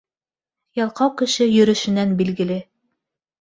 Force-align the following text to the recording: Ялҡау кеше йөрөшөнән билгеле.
Ялҡау 0.79 1.11
кеше 1.19 1.47
йөрөшөнән 1.57 2.17
билгеле. 2.23 2.59